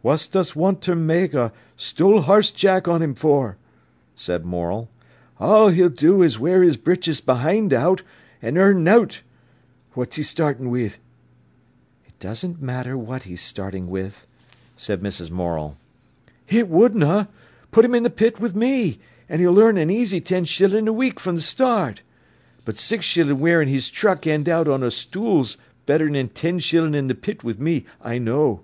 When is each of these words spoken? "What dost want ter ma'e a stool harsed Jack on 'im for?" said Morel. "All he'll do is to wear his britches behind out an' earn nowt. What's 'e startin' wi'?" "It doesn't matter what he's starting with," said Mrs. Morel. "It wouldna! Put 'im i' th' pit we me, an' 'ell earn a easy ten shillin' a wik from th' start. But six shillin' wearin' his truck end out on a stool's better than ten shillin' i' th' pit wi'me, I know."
"What 0.00 0.28
dost 0.30 0.54
want 0.54 0.80
ter 0.80 0.94
ma'e 0.94 1.34
a 1.34 1.52
stool 1.76 2.20
harsed 2.22 2.54
Jack 2.54 2.86
on 2.86 3.02
'im 3.02 3.16
for?" 3.16 3.56
said 4.14 4.44
Morel. 4.44 4.88
"All 5.40 5.70
he'll 5.70 5.88
do 5.88 6.22
is 6.22 6.34
to 6.34 6.42
wear 6.42 6.62
his 6.62 6.76
britches 6.76 7.20
behind 7.20 7.72
out 7.72 8.04
an' 8.40 8.56
earn 8.58 8.84
nowt. 8.84 9.22
What's 9.94 10.16
'e 10.16 10.22
startin' 10.22 10.66
wi'?" 10.70 10.92
"It 12.06 12.16
doesn't 12.20 12.62
matter 12.62 12.96
what 12.96 13.24
he's 13.24 13.40
starting 13.42 13.88
with," 13.90 14.24
said 14.76 15.00
Mrs. 15.02 15.32
Morel. 15.32 15.76
"It 16.46 16.68
wouldna! 16.68 17.28
Put 17.72 17.84
'im 17.84 17.94
i' 17.96 18.08
th' 18.08 18.14
pit 18.14 18.38
we 18.38 18.50
me, 18.50 19.00
an' 19.28 19.40
'ell 19.40 19.58
earn 19.58 19.78
a 19.78 19.90
easy 19.92 20.20
ten 20.20 20.44
shillin' 20.44 20.86
a 20.86 20.92
wik 20.92 21.18
from 21.18 21.36
th' 21.38 21.42
start. 21.42 22.02
But 22.64 22.78
six 22.78 23.04
shillin' 23.04 23.40
wearin' 23.40 23.66
his 23.68 23.88
truck 23.88 24.28
end 24.28 24.48
out 24.48 24.68
on 24.68 24.84
a 24.84 24.92
stool's 24.92 25.56
better 25.86 26.08
than 26.08 26.28
ten 26.28 26.60
shillin' 26.60 26.94
i' 26.94 27.12
th' 27.12 27.20
pit 27.20 27.42
wi'me, 27.42 27.84
I 28.00 28.18
know." 28.18 28.60